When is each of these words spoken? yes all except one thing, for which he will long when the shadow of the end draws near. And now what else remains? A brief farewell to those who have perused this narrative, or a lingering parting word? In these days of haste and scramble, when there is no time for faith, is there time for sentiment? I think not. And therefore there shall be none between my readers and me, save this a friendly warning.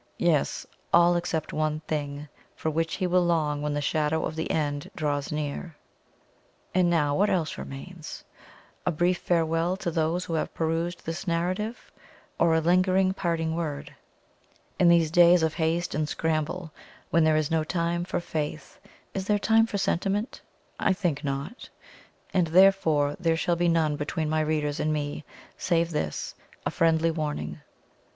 yes 0.17 0.65
all 0.91 1.15
except 1.15 1.53
one 1.53 1.79
thing, 1.81 2.27
for 2.55 2.71
which 2.71 2.95
he 2.95 3.05
will 3.05 3.23
long 3.23 3.61
when 3.61 3.75
the 3.75 3.79
shadow 3.81 4.25
of 4.25 4.35
the 4.35 4.49
end 4.49 4.89
draws 4.95 5.31
near. 5.31 5.75
And 6.73 6.89
now 6.89 7.13
what 7.15 7.29
else 7.29 7.55
remains? 7.55 8.23
A 8.83 8.91
brief 8.91 9.19
farewell 9.19 9.77
to 9.77 9.91
those 9.91 10.25
who 10.25 10.33
have 10.33 10.55
perused 10.55 11.05
this 11.05 11.27
narrative, 11.27 11.91
or 12.39 12.55
a 12.55 12.59
lingering 12.61 13.13
parting 13.13 13.55
word? 13.55 13.93
In 14.79 14.89
these 14.89 15.11
days 15.11 15.43
of 15.43 15.53
haste 15.53 15.93
and 15.93 16.09
scramble, 16.09 16.71
when 17.11 17.23
there 17.23 17.37
is 17.37 17.51
no 17.51 17.63
time 17.63 18.03
for 18.03 18.19
faith, 18.19 18.79
is 19.13 19.27
there 19.27 19.37
time 19.37 19.67
for 19.67 19.77
sentiment? 19.77 20.41
I 20.79 20.93
think 20.93 21.23
not. 21.23 21.69
And 22.33 22.47
therefore 22.47 23.15
there 23.19 23.37
shall 23.37 23.55
be 23.55 23.67
none 23.69 23.97
between 23.97 24.31
my 24.31 24.41
readers 24.41 24.79
and 24.79 24.91
me, 24.91 25.25
save 25.59 25.91
this 25.91 26.33
a 26.65 26.71
friendly 26.71 27.11
warning. 27.11 27.61